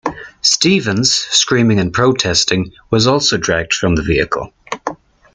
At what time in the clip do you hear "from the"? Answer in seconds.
3.75-4.01